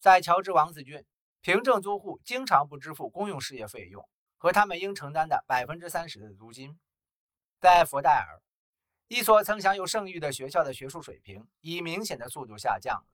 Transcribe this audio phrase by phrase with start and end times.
[0.00, 1.04] 在乔治王子郡，
[1.42, 6.80] 凭证租户经常不支付公用事业费用和他们应承担的百分之三十的租金。
[7.60, 8.40] 在佛代尔，
[9.08, 13.06] 一所曾享有盛誉的学校的学术水平以明显的速度下降了。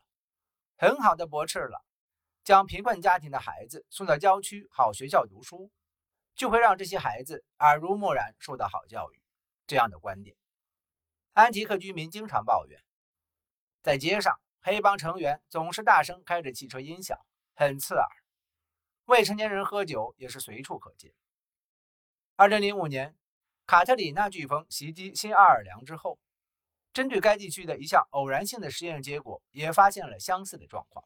[0.77, 1.85] 很好的驳斥了
[2.45, 5.73] 将贫困家庭的孩子送到郊区好学校读书，
[6.37, 9.21] 就会让这些孩子耳濡目染受到好教育
[9.67, 10.37] 这样的观点。
[11.33, 12.81] 安提克居民经常抱怨，
[13.83, 17.17] 在街上，黑帮成员总是大声开着汽车音响，
[17.55, 18.09] 很刺耳。
[19.05, 21.15] 未成年人喝酒也是随处可见。
[22.35, 23.15] 二零零五年。
[23.65, 26.19] 卡特里娜飓风袭击新奥尔良之后，
[26.93, 31.05] 针对该地区的一项偶然性的实验结果也发现了相似的状况。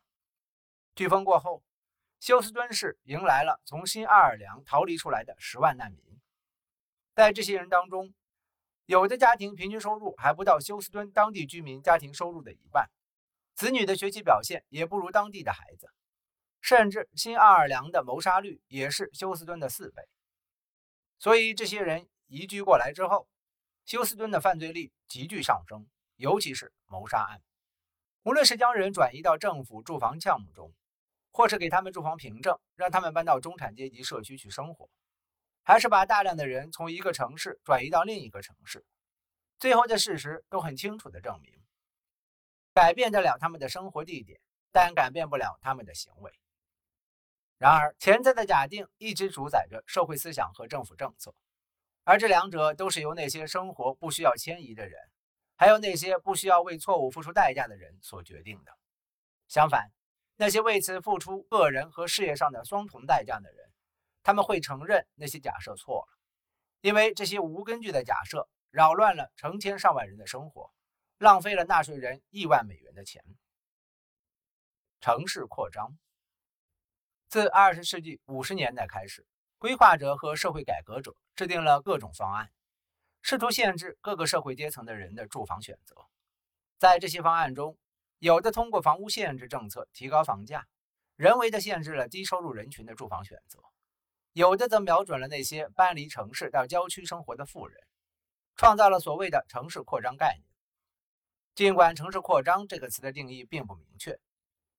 [0.95, 1.63] 飓风过后，
[2.19, 6.19] 休斯敦市迎来了从新奥尔良逃离出来的十万难民。
[7.15, 8.15] 在这些人当中，
[8.87, 12.91] 有的家庭平均收入还不到休斯敦当地居民家庭收入的一半，
[13.61, 15.93] 子女的学习表现也不如当地的孩子，
[16.63, 20.03] 甚至新奥尔良的谋杀率也是休斯敦的四倍。
[21.19, 22.09] 所以这些人。
[22.33, 23.27] 移居过来之后，
[23.85, 27.43] 休斯敦的犯罪率急剧上升，尤其是谋杀案。
[28.23, 30.73] 无论是将人转移到政府住房项目中，
[31.33, 34.89] 或是给他们住房凭证，让他们搬到中产阶级社区去生活，
[35.65, 38.87] 还是把大量的人从一个城市转移到另一个城市，
[39.59, 41.60] 最后的事实都很清楚地证明：
[42.81, 44.41] 改变得了他们的生活地点，
[44.73, 46.33] 但改变不了他们的行为。
[47.59, 51.35] 然而，潜在的假定一直主宰着社会思想和政府政策。
[52.05, 54.99] 而这两者都是由那些生活不需要迁移的人，
[55.57, 58.73] 还有那些不需要为错误付出代价的人所决定的。
[59.47, 59.91] 相反，
[60.37, 63.71] 那些为此付出个人和事业上的双重代价的人，
[64.23, 66.19] 他们会承认那些假设错了，
[66.81, 70.73] 因为这些无根据的假设扰乱了成千上万人的生活，
[71.21, 73.23] 浪费了纳税人亿万美元的钱。
[75.03, 75.99] 城市扩张，
[77.29, 79.27] 自二十世纪五十年代开始。
[79.59, 82.51] 规划者和社会改革者制定了各种方案，
[83.21, 85.95] 试图限制各个社会阶层的人的住房选择。
[86.79, 87.77] 在这些方案中，
[88.19, 90.67] 有的通过房屋限制政策提高房价，
[91.17, 93.59] 人为的限制了低收入人群的住房选择；
[94.33, 97.79] 有的则瞄准了那些搬离城市到郊区生活的富人，
[98.57, 100.50] 创造了所谓的城市扩张概念。
[101.55, 104.19] 尽管“城市扩张”这个词的定义并不明确，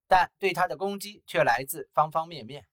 [0.08, 2.68] 但对它的攻击却来自方方面面。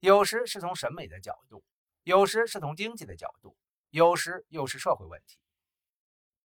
[0.00, 1.62] 有时是从审美的角度，
[2.02, 3.56] 有时是从经济的角度，
[3.90, 5.38] 有时又是社会问题。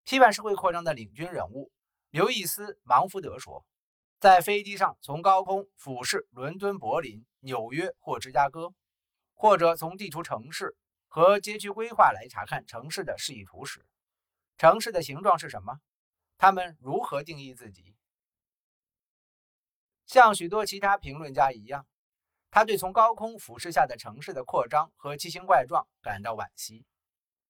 [0.03, 1.71] 批判社会扩张的领军人物
[2.11, 3.65] 刘易斯·芒福德说
[4.19, 8.73] ：“在飞机上从高空俯视伦敦、柏林、纽约或芝加哥，
[9.33, 10.75] 或者从地图城市
[11.07, 13.85] 和街区规划来查看城市的示意图时，
[14.57, 15.79] 城市的形状是什么？
[16.37, 17.95] 他们如何定义自己？”
[20.05, 21.87] 像许多其他评论家一样。
[22.51, 26.85] 他对从高空俯视下的城市的扩张和奇形怪状感到惋惜。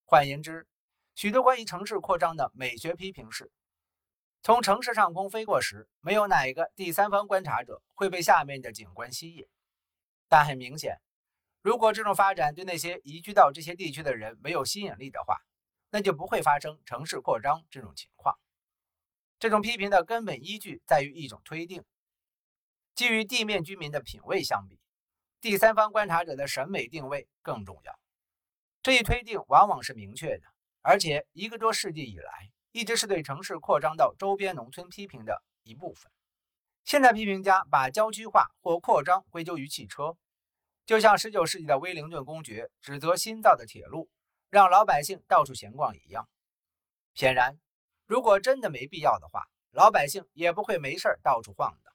[0.04, 0.68] 换言之，
[1.14, 3.52] 许多关于城市扩张的美学批评是：
[4.42, 9.46] 从城市上空飞过时，没有哪一个第三方观察者会被下面的景观吸引。
[10.28, 11.00] 但很明显，
[11.62, 15.38] 如果这种发展对那些移居到这些地区的人没有吸引力的话，
[15.92, 18.40] 那就不会发生城市扩张这种情况。
[19.40, 21.84] 这种批评的根本依据在于一种推定：
[22.96, 24.80] 基于地面居民的品味相比。
[25.42, 28.00] 第三方观察者的审美定位更重要。
[28.82, 30.44] 这一推定往往是明确的，
[30.82, 36.12] 而且一个多世纪以来一直是对城市扩张到周边农村批评的一部分。
[36.84, 40.16] 现代批评家把郊区化或扩张归咎于汽车，
[40.86, 44.10] 就像19世纪的威灵顿公爵指责新造的铁路
[44.50, 46.30] 让老百姓到处闲逛一样。
[47.16, 47.60] 显然，
[48.06, 51.92] 如果真的没必要的话，老百姓也不会没事到处晃的。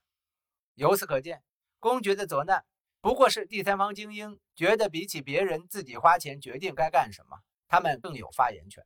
[0.75, 1.43] 由此可见，
[1.79, 2.65] 公爵的责难。
[3.01, 7.39] 不过是第三方精英觉得比起别人自己花钱决定该干什么，
[7.69, 8.85] 他们更有发言权。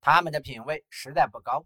[0.00, 1.64] 他们的品味实在不高。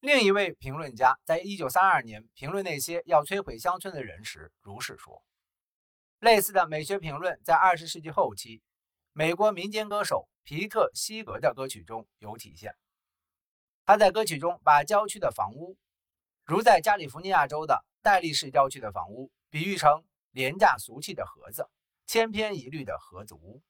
[0.00, 5.24] 另一位评论家在一九三二年评论那些要摧毁乡村的人时如是说。
[6.20, 8.62] 类似的美学评论在二十世纪后期
[9.12, 12.76] 美国民间歌手皮特·西格的歌曲中有体现。
[13.86, 15.78] 他在歌曲中把郊区的房屋，
[16.44, 19.30] 如在加利福尼亚州的戴利市郊区的房屋。
[19.48, 21.70] 比喻成廉价俗气的盒子，
[22.04, 23.62] 千篇一律的盒子屋。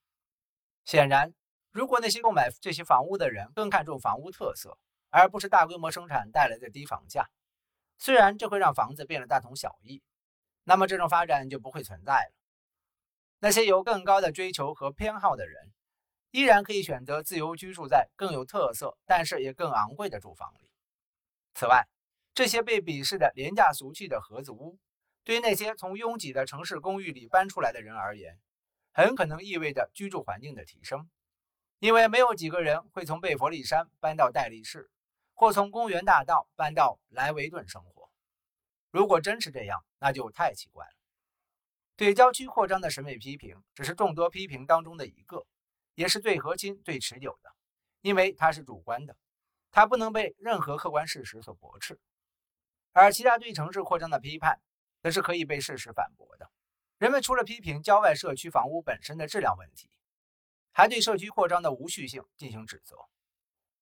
[0.84, 1.32] 显然，
[1.70, 4.78] 如果那些购买这些房屋的人更看重房屋特色，
[5.10, 7.28] 而不是大规模生产带来的低房价，
[7.98, 10.02] 虽然这会让房子变得大同小异，
[10.64, 12.32] 那么这种发展就不会存在了。
[13.38, 15.72] 那些有更高的追求和偏好的人，
[16.30, 20.70] 依然可以选择自由居住在更有特色但是也更昂贵的住房里。
[21.54, 21.88] 此外，
[22.34, 24.78] 这些被鄙视的廉价俗气的盒子屋，
[25.24, 28.38] 对那些从拥挤的城市公寓里搬出来的人而言，
[28.92, 31.08] 很可能意味着居住环境的提升，
[31.78, 34.90] 因为没有几个人会从贝佛利山搬到戴利市，
[35.32, 38.10] 或从公园大道搬到莱维顿生活。
[38.90, 40.92] 如果真是这样，那就太奇怪了。
[41.96, 45.46] 对郊区扩张的审美批评，只是众多批评当中的一个，
[45.96, 47.50] 也是最核心、最持久的，
[48.02, 49.16] 因为它是主观的，
[49.72, 51.98] 它不能被任何客观事实所驳斥。
[52.92, 54.60] 而其他对城市扩张的批判，
[55.02, 56.48] 则是可以被事实反驳的。
[56.98, 59.90] 人们除了批评郊外社区房屋本身的质量问题，
[60.70, 62.96] 还对社区扩张的无序性进行指责。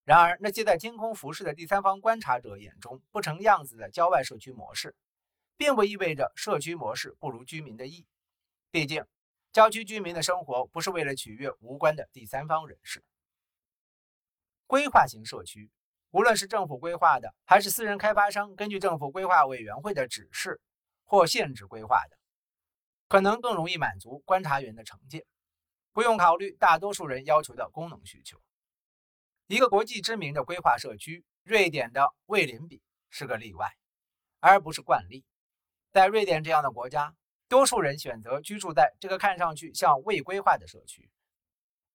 [0.04, 4.96] 然而，那些在天空俯视的第三方观察者眼中不成样子的郊外社区模式。
[5.56, 8.08] 并不意味着社区模式不如居民的意。
[8.72, 9.04] 毕竟，
[9.54, 13.04] 郊区居民的生活不是为了取悦无关的第三方人士。
[14.66, 15.70] 规划型社区，
[16.10, 20.60] 无论是政府规划的，还是私人开发商根据政府规划委员会的指示
[21.04, 22.18] 或限制规划的，
[23.06, 25.24] 可能更容易满足观察员的成见，
[25.92, 28.42] 不用考虑大多数人要求的功能需求。
[29.46, 33.70] 一个国际知名的规划社区——瑞典的卫林比，是个例外，
[34.40, 35.24] 而不是惯例。
[35.92, 37.14] 在瑞典这样的国家，
[37.48, 41.10] 多数人选择居住在这个看上去像未规划的社区，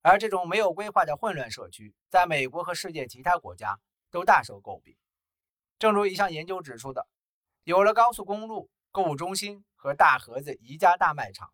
[0.02, 3.80] 而这种没有规划的混乱社区，在美国和世界其他国家
[4.12, 4.96] 都大受诟病。
[5.80, 7.08] 正如一项研究指出的，
[7.64, 11.52] 有了高速公路、购物中心和大盒子宜家大卖场，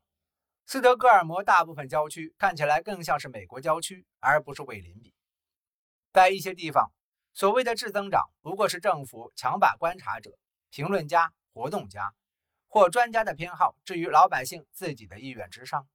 [0.65, 5.13] 斯德哥尔摩大部分郊区看起来更像是美国郊区，而不是卫林比。
[6.11, 6.91] 在一些地方，
[7.33, 10.37] 所谓的质增长不过是政府强把观察者、
[10.69, 12.13] 评论家、活动家。
[12.75, 15.87] 或专家的偏好置于老百姓自己的意愿之上，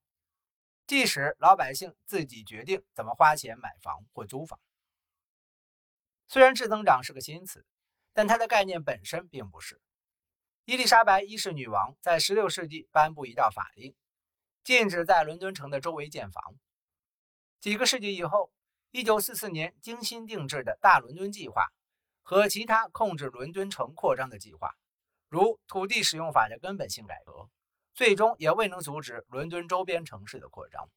[0.86, 4.58] 即使老百姓自己决定怎么花钱买房或租房。
[6.26, 7.66] 虽然“质增长”是个新词，
[8.14, 9.78] 但它的概念本身并不是。
[10.64, 13.94] 伊丽莎白一世女王在16世纪颁布一道法令，
[14.64, 16.42] 禁止在伦敦城的周围建房。
[17.60, 18.50] 几个世纪以后
[18.92, 21.66] ，1944年精心定制的大伦敦计划
[22.22, 24.74] 和其他控制伦敦城扩张的计划。
[25.30, 27.48] 如土地使用法的根本性改革，
[27.94, 30.90] 最终也未能阻止伦敦周边城市的扩张。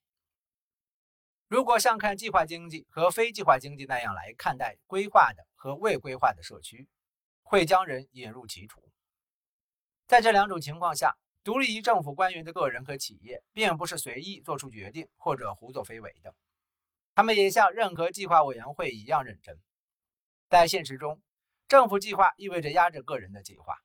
[1.48, 6.88] 如果像看计划经济和非计划经济那样来看待规划的和未规划的社区，
[7.44, 8.82] 会将人引入歧途。
[10.08, 16.34] 在这两种情况下，独立于政府官员的个人和企业，并不是随意做出决定或者胡作非为的，
[17.14, 19.60] 他们也像任何计划委员会一样认真。
[20.50, 21.22] 在现实中，
[21.68, 23.78] 政府计划意味着压着个人的计划。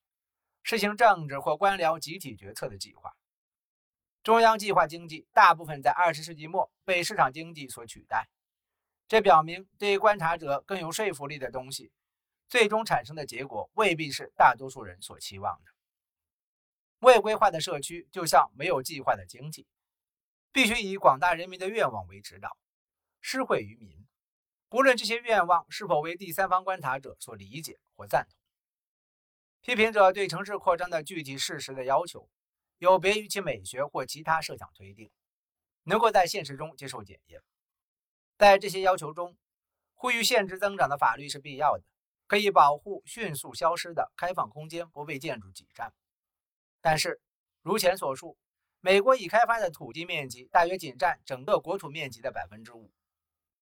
[0.69, 3.17] 实行政治或官僚集体决策的计划，
[4.23, 8.29] 中央计划经济大部分在二十世纪末被市场经济所取代。
[9.07, 11.91] 这表明，对观察者更有说服力的东西，
[12.51, 15.71] 最终产生的结果未必是大多数人所期望的。
[16.99, 19.67] 未规划的社区就像没有计划的经济，
[20.53, 22.59] 必须以广大人民的愿望为指导，
[23.23, 24.07] 施惠于民，
[24.69, 28.38] 不论这些愿望是否为第三方观察者所理解或赞同。
[29.69, 32.31] 批评者对城市扩张的具体事实的要求，
[32.79, 35.11] 有别于其美学或其他设想推定，
[35.83, 37.43] 能够在现实中接受检验。
[38.39, 39.37] 在这些要求中，
[39.95, 41.85] 呼吁限制增长的法律是必要的，
[42.27, 45.93] 可以保护迅速消失的开放空间不被建筑挤占。
[46.81, 47.21] 但是，
[47.61, 48.39] 如前所述，
[48.81, 52.91] 美国已开发的土地面积大约仅占整个国土面积的百分之五。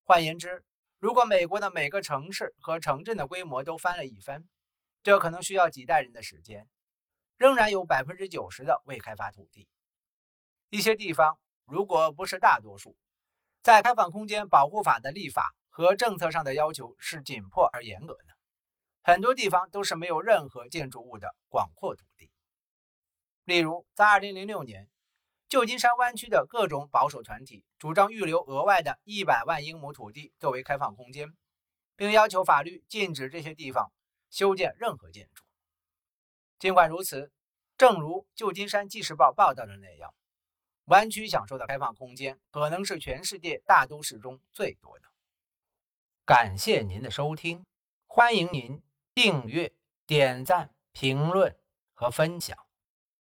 [0.04, 0.64] 换言之，
[1.00, 4.48] 如果美国的每个城市和城镇的规模都翻了一番，
[5.06, 6.68] 这可能需要几代人的时间，
[7.36, 9.68] 仍然有百分之九十的未开发土地。
[10.68, 12.96] 一些地方，如果不是大多数，
[13.62, 18.36] 在开放空间保护法的立法和政策上的要求是紧迫而严格的，
[19.04, 22.32] 很多地方都是没有任何建筑物的广阔土地。
[23.44, 24.90] 例如，在2006年，
[25.48, 31.32] 旧金山湾区的各种保守团体主张预留额外的一百万英亩土地作为开放空间，
[31.94, 33.92] 并要求法律禁止这些地方。
[34.36, 35.42] 修建任何建筑。
[36.58, 37.32] 尽管如此，
[37.78, 40.12] 正如旧金山纪事报报道的那样，
[40.84, 45.08] 湾区享受的开放空间可能是全世界大都市中最多的。
[46.26, 47.64] 感谢您的收听，
[48.06, 48.82] 欢迎您
[49.14, 49.72] 订阅、
[50.06, 51.58] 点赞、评论
[51.94, 52.65] 和分享。